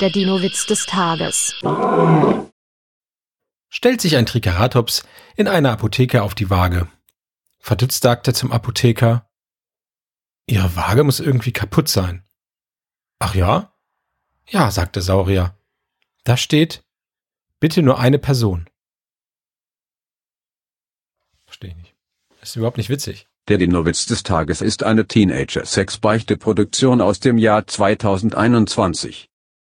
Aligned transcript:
Der 0.00 0.10
Dino-Witz 0.10 0.66
des 0.66 0.84
Tages. 0.84 1.54
Stellt 3.70 4.02
sich 4.02 4.16
ein 4.16 4.26
Triceratops 4.26 5.04
in 5.36 5.48
einer 5.48 5.72
Apotheke 5.72 6.22
auf 6.22 6.34
die 6.34 6.50
Waage. 6.50 6.86
Verdutzt 7.58 8.02
sagt 8.02 8.28
er 8.28 8.34
zum 8.34 8.52
Apotheker, 8.52 9.26
Ihre 10.46 10.76
Waage 10.76 11.02
muss 11.02 11.18
irgendwie 11.18 11.52
kaputt 11.52 11.88
sein. 11.88 12.24
Ach 13.20 13.34
ja? 13.34 13.72
Ja, 14.46 14.70
sagt 14.70 14.96
der 14.96 15.02
Saurier. 15.02 15.58
Da 16.24 16.36
steht, 16.36 16.84
bitte 17.58 17.82
nur 17.82 17.98
eine 17.98 18.18
Person. 18.18 18.68
Verstehe 21.46 21.70
ich 21.70 21.76
nicht. 21.76 21.94
Das 22.40 22.50
ist 22.50 22.56
überhaupt 22.56 22.76
nicht 22.76 22.90
witzig. 22.90 23.28
Der 23.48 23.56
Dino-Witz 23.56 24.04
des 24.04 24.24
Tages 24.24 24.60
ist 24.60 24.82
eine 24.82 25.06
Teenager-Sex-Beichte-Produktion 25.06 27.00
aus 27.00 27.18
dem 27.18 27.38
Jahr 27.38 27.66
2021. 27.66 29.30